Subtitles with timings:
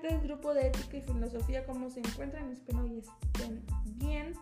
[0.00, 2.50] tardes, grupo de ética y filosofía, ¿cómo se encuentran?
[2.50, 3.64] Espero y estén
[3.98, 4.34] bien.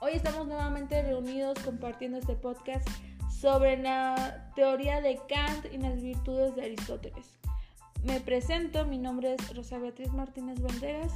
[0.00, 2.88] Hoy estamos nuevamente reunidos compartiendo este podcast
[3.30, 7.38] sobre la teoría de Kant y las virtudes de Aristóteles.
[8.04, 11.12] Me presento, mi nombre es Rosa Beatriz Martínez Banderas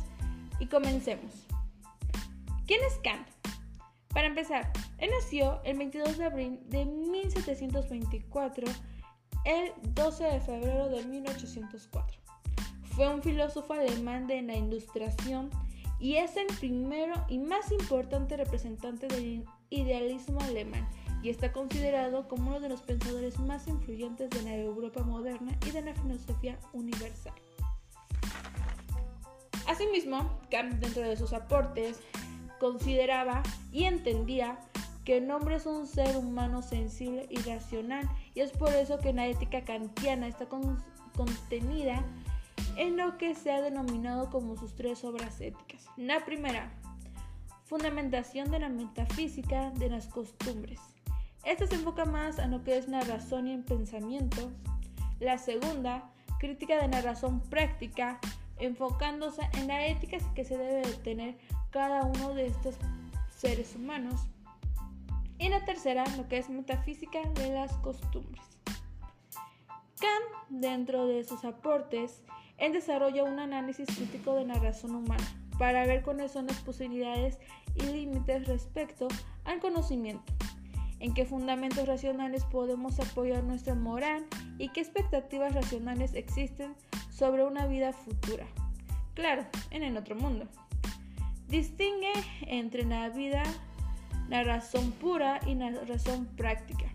[0.58, 1.46] y comencemos.
[2.66, 3.26] ¿Quién es Kant?
[4.08, 8.66] Para empezar, él nació el 22 de abril de 1724
[9.44, 12.29] el 12 de febrero de 1804.
[13.00, 15.48] Fue un filósofo alemán de la Ilustración
[15.98, 20.86] y es el primero y más importante representante del idealismo alemán
[21.22, 25.70] y está considerado como uno de los pensadores más influyentes de la Europa moderna y
[25.70, 27.32] de la filosofía universal.
[29.66, 32.00] Asimismo, Kant, dentro de sus aportes,
[32.58, 34.58] consideraba y entendía
[35.06, 39.14] que el hombre es un ser humano sensible y racional y es por eso que
[39.14, 40.46] la ética kantiana está
[41.16, 42.04] contenida
[42.80, 45.84] en lo que se ha denominado como sus tres obras éticas.
[45.98, 46.72] La primera,
[47.66, 50.80] fundamentación de la metafísica de las costumbres.
[51.44, 54.50] Esta se enfoca más a lo que es la razón y el pensamiento.
[55.18, 58.18] La segunda, crítica de la razón práctica,
[58.58, 61.36] enfocándose en la ética que se debe de tener
[61.68, 62.76] cada uno de estos
[63.36, 64.22] seres humanos.
[65.38, 68.59] Y la tercera, lo que es metafísica de las costumbres.
[70.00, 72.22] Kant, dentro de sus aportes,
[72.58, 75.24] él desarrolla un análisis crítico de la razón humana
[75.58, 77.38] para ver cuáles son las posibilidades
[77.74, 79.08] y límites respecto
[79.44, 80.32] al conocimiento,
[81.00, 84.26] en qué fundamentos racionales podemos apoyar nuestra moral
[84.58, 86.74] y qué expectativas racionales existen
[87.10, 88.46] sobre una vida futura.
[89.14, 90.46] Claro, en el otro mundo.
[91.48, 92.12] Distingue
[92.46, 93.42] entre la vida
[94.28, 96.86] la razón pura y la razón práctica.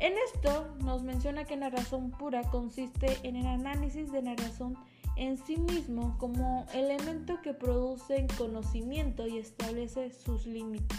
[0.00, 4.78] En esto nos menciona que la razón pura consiste en el análisis de la razón
[5.16, 10.98] en sí mismo como elemento que produce conocimiento y establece sus límites,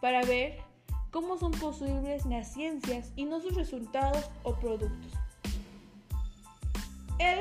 [0.00, 0.58] para ver
[1.12, 5.12] cómo son posibles las ciencias y no sus resultados o productos.
[7.20, 7.38] Él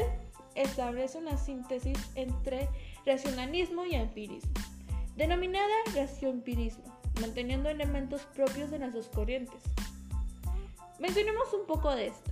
[0.53, 2.69] establece una síntesis entre
[3.03, 4.53] racionalismo y empirismo
[5.15, 6.83] denominada racioempirismo,
[7.19, 9.61] manteniendo elementos propios de las dos corrientes.
[11.01, 12.29] Mencionemos un poco de esto.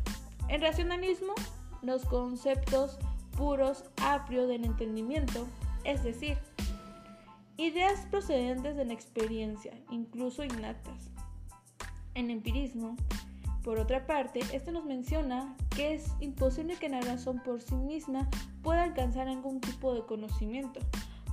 [0.47, 1.34] En racionalismo,
[1.81, 3.00] los conceptos
[3.35, 5.47] puros a priori del entendimiento,
[5.85, 6.38] es decir,
[7.57, 11.09] ideas procedentes de la experiencia, incluso innatas.
[12.13, 12.96] En empirismo,
[13.63, 18.30] por otra parte, esto nos menciona que es imposible que la razón por sí misma
[18.62, 20.80] pueda alcanzar algún tipo de conocimiento,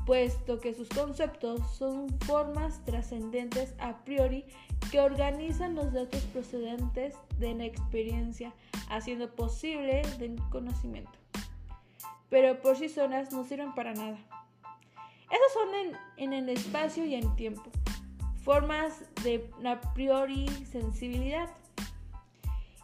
[0.07, 4.45] puesto que sus conceptos son formas trascendentes a priori
[4.91, 8.55] que organizan los datos procedentes de la experiencia,
[8.89, 11.11] haciendo posible el conocimiento.
[12.31, 14.17] Pero por sí solas no sirven para nada.
[15.29, 17.69] Esas son en, en el espacio y en tiempo,
[18.45, 21.51] formas de a priori sensibilidad.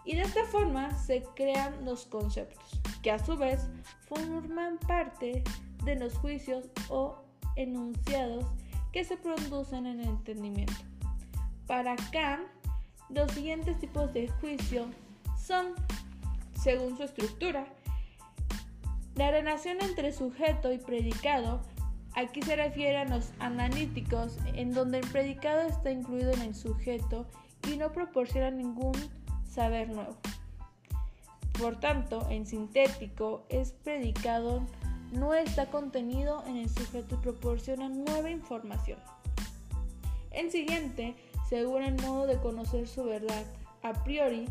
[0.04, 3.68] Y de esta forma se crean los conceptos, que a su vez
[4.08, 5.44] forman parte
[5.84, 7.16] de los juicios o
[7.56, 8.44] enunciados
[8.92, 10.74] que se producen en el entendimiento.
[11.66, 12.42] Para Kant,
[13.08, 14.86] los siguientes tipos de juicio
[15.36, 15.74] son,
[16.54, 17.66] según su estructura,
[19.14, 21.60] la relación entre sujeto y predicado.
[22.14, 27.26] Aquí se refiere a los analíticos, en donde el predicado está incluido en el sujeto
[27.70, 28.94] y no proporciona ningún
[29.48, 30.16] saber nuevo.
[31.58, 34.66] Por tanto, en sintético es predicado
[35.12, 38.98] no está contenido en el sujeto y proporciona nueva información.
[40.30, 41.14] El siguiente,
[41.48, 43.44] según el modo de conocer su verdad,
[43.82, 44.48] a priori,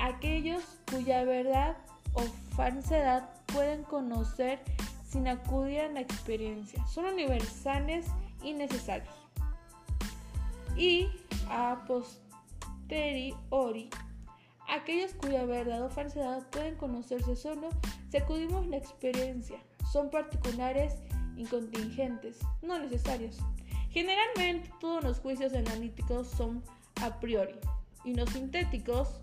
[0.00, 1.76] aquellos cuya verdad
[2.14, 2.22] o
[2.56, 4.60] falsedad pueden conocer
[5.08, 6.84] sin acudir a la experiencia.
[6.88, 8.06] Son universales
[8.42, 9.14] y necesarios.
[10.76, 11.08] Y
[11.48, 13.90] a posteriori,
[14.68, 17.68] aquellos cuya verdad o falsedad pueden conocerse solo
[18.10, 19.60] si acudimos a la experiencia
[19.92, 20.94] son particulares
[21.36, 23.38] y contingentes, no necesarios.
[23.90, 26.62] Generalmente todos los juicios analíticos son
[27.02, 27.54] a priori
[28.04, 29.20] y los sintéticos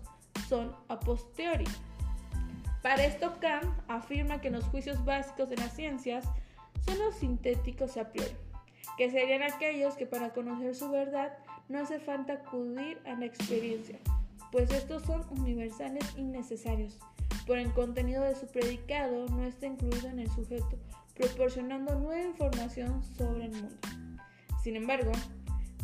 [0.48, 1.64] son a posteriori.
[2.82, 6.24] Para esto Kant afirma que los juicios básicos de las ciencias
[6.84, 8.36] son los sintéticos a priori,
[8.96, 11.36] que serían aquellos que para conocer su verdad
[11.68, 13.98] no hace falta acudir a la experiencia,
[14.52, 16.98] pues estos son universales y necesarios
[17.48, 20.78] por el contenido de su predicado no está incluido en el sujeto,
[21.14, 23.88] proporcionando nueva información sobre el mundo.
[24.62, 25.10] Sin embargo,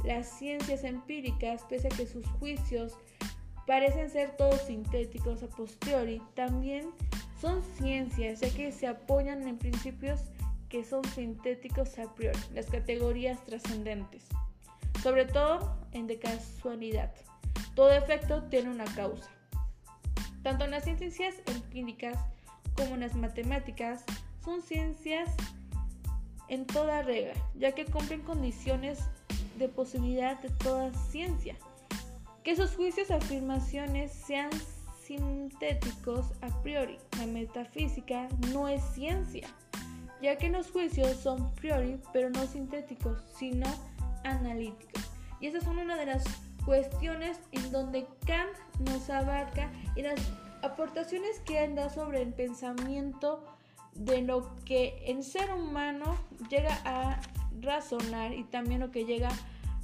[0.04, 2.92] las ciencias empíricas, pese a que sus juicios
[3.66, 6.90] parecen ser todos sintéticos a posteriori, también
[7.40, 10.20] son ciencias ya que se apoyan en principios
[10.68, 14.26] que son sintéticos a priori, las categorías trascendentes,
[15.02, 17.10] sobre todo en de casualidad.
[17.74, 19.33] Todo efecto tiene una causa.
[20.44, 22.18] Tanto las ciencias empíricas
[22.76, 24.04] como las matemáticas
[24.44, 25.30] son ciencias
[26.48, 29.00] en toda regla, ya que cumplen condiciones
[29.58, 31.56] de posibilidad de toda ciencia.
[32.42, 34.50] Que sus juicios o afirmaciones sean
[35.02, 36.98] sintéticos a priori.
[37.18, 39.48] La metafísica no es ciencia,
[40.20, 43.66] ya que los juicios son priori, pero no sintéticos, sino
[44.24, 45.02] analíticos.
[45.40, 46.24] Y esa son una de las
[46.64, 50.20] cuestiones en donde Kant nos abarca y las
[50.62, 53.44] aportaciones que él da sobre el pensamiento
[53.94, 56.16] de lo que el ser humano
[56.48, 57.20] llega a
[57.60, 59.30] razonar y también lo que llega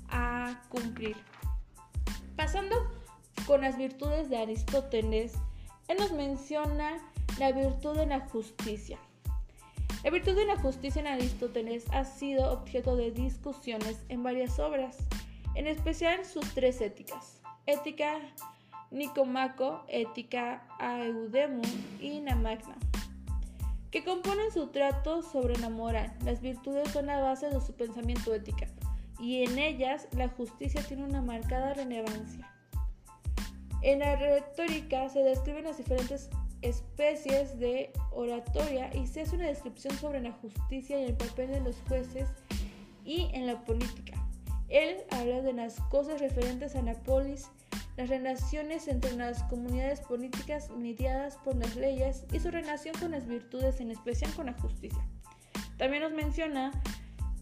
[0.08, 1.16] a cumplir.
[2.36, 2.74] Pasando
[3.46, 5.34] con las virtudes de Aristóteles,
[5.88, 6.98] él nos menciona
[7.38, 8.98] la virtud de la justicia.
[10.02, 14.96] La virtud de la justicia en Aristóteles ha sido objeto de discusiones en varias obras,
[15.54, 18.18] en especial sus tres éticas, ética
[18.90, 21.62] Nicomaco, ética Aeudemo
[22.00, 22.76] y Namagna
[23.90, 26.12] que componen su trato sobre la moral.
[26.24, 28.68] Las virtudes son la base de su pensamiento ética
[29.18, 32.50] y en ellas la justicia tiene una marcada relevancia.
[33.82, 36.30] En la retórica se describen las diferentes
[36.62, 41.60] especies de oratoria y se hace una descripción sobre la justicia y el papel de
[41.60, 42.28] los jueces
[43.04, 44.14] y en la política.
[44.68, 47.50] Él habla de las cosas referentes a la polis
[47.96, 53.26] las relaciones entre las comunidades políticas mediadas por las leyes y su relación con las
[53.26, 55.04] virtudes, en especial con la justicia.
[55.76, 56.72] También nos menciona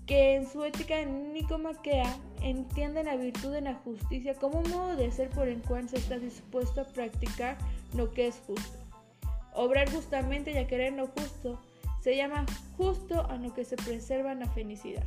[0.06, 5.12] que en su ética nicomaquea entiende la virtud de la justicia como un modo de
[5.12, 7.58] ser por el cual se está dispuesto a practicar
[7.94, 8.78] lo que es justo.
[9.54, 11.60] Obrar justamente y a querer lo justo
[12.00, 12.46] se llama
[12.76, 15.04] justo a lo que se preserva la felicidad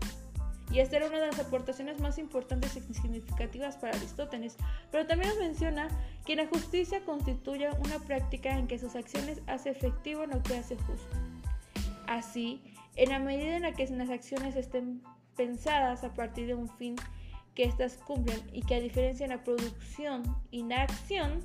[0.71, 4.55] y esta era una de las aportaciones más importantes y significativas para Aristóteles,
[4.91, 5.89] pero también menciona
[6.25, 10.77] que la justicia constituye una práctica en que sus acciones hace efectivo lo que hace
[10.77, 11.17] justo.
[12.07, 12.61] Así,
[12.95, 15.01] en la medida en la que las acciones estén
[15.35, 16.95] pensadas a partir de un fin
[17.55, 21.41] que éstas cumplen y que a diferencia de la producción y la acción,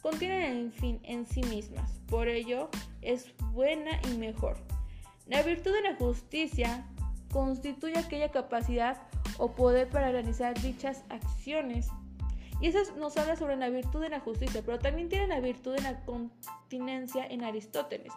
[0.00, 2.00] contienen el fin en sí mismas.
[2.08, 2.70] Por ello,
[3.02, 4.56] es buena y mejor.
[5.26, 6.86] La virtud de la justicia
[7.34, 8.96] constituye aquella capacidad
[9.38, 11.88] o poder para realizar dichas acciones.
[12.60, 15.74] Y eso nos habla sobre la virtud de la justicia, pero también tiene la virtud
[15.74, 18.12] de la continencia en Aristóteles.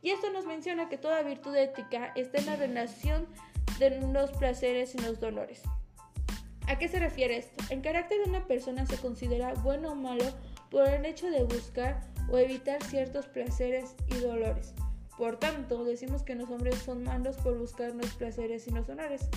[0.00, 3.26] Y esto nos menciona que toda virtud ética está en la relación
[3.78, 5.60] de los placeres y los dolores.
[6.66, 7.62] ¿A qué se refiere esto?
[7.68, 10.24] El carácter de una persona se considera bueno o malo
[10.70, 14.72] por el hecho de buscar o evitar ciertos placeres y dolores.
[15.16, 19.28] Por tanto, decimos que los hombres son malos por buscar los placeres y los honores.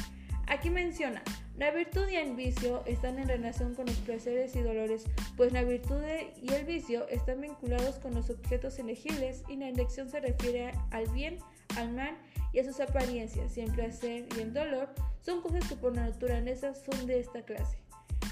[0.48, 1.24] Aquí menciona,
[1.58, 5.06] la virtud y el vicio están en relación con los placeres y dolores,
[5.36, 6.02] pues la virtud
[6.42, 11.08] y el vicio están vinculados con los objetos elegibles y la elección se refiere al
[11.10, 11.40] bien,
[11.78, 12.16] al mal
[12.54, 14.90] y a sus apariencias, y el placer y el dolor
[15.22, 17.78] son cosas que por naturaleza son de esta clase.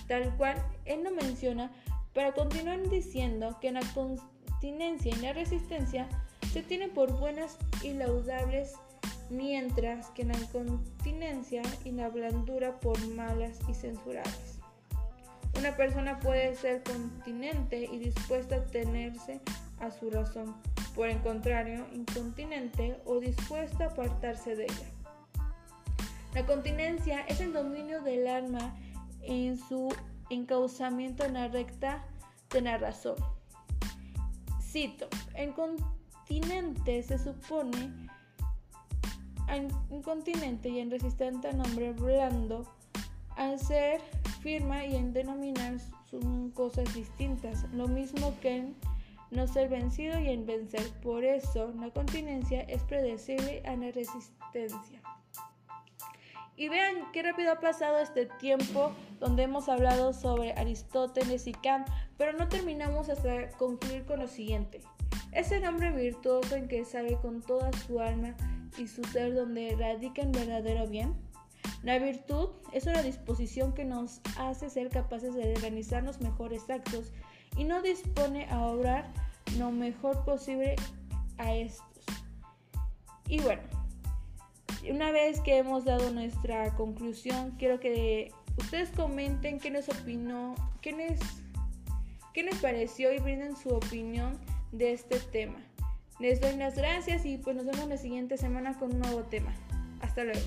[0.07, 1.71] Tal cual, él lo menciona
[2.13, 6.07] para continuar diciendo que la continencia y la resistencia
[6.51, 8.73] se tienen por buenas y laudables,
[9.29, 14.59] mientras que la incontinencia y la blandura por malas y censurables.
[15.57, 19.39] Una persona puede ser continente y dispuesta a tenerse
[19.79, 20.55] a su razón,
[20.95, 24.88] por el contrario, incontinente o dispuesta a apartarse de ella.
[26.33, 28.75] La continencia es el dominio del alma
[29.21, 29.93] en su
[30.29, 32.03] encauzamiento en la recta
[32.50, 33.15] de la razón.
[34.62, 35.53] Cito, en
[36.24, 37.92] continente se supone
[39.89, 42.65] un continente y en resistente a nombre blando,
[43.36, 44.00] al ser
[44.42, 48.75] firma y en denominar son cosas distintas, lo mismo que en
[49.32, 50.89] no ser vencido y en vencer.
[51.01, 55.01] Por eso la continencia es predecible a la resistencia.
[56.56, 61.88] Y vean qué rápido ha pasado este tiempo donde hemos hablado sobre Aristóteles y Kant,
[62.18, 64.82] pero no terminamos hasta concluir con lo siguiente.
[65.35, 68.35] Ese hombre virtuoso en que sabe con toda su alma
[68.77, 71.15] y su ser donde radica el verdadero bien.
[71.81, 77.11] La virtud es una disposición que nos hace ser capaces de organizar los mejores actos
[77.57, 79.11] y no dispone a obrar
[79.57, 80.75] lo mejor posible
[81.39, 82.05] a estos.
[83.27, 83.63] Y bueno,
[84.89, 90.91] una vez que hemos dado nuestra conclusión, quiero que ustedes comenten qué les opinó, qué
[90.91, 91.19] les,
[92.33, 94.37] qué les pareció y brinden su opinión
[94.74, 95.60] de este tema.
[96.20, 99.53] Les doy las gracias y pues nos vemos la siguiente semana con un nuevo tema.
[100.01, 100.42] Hasta luego.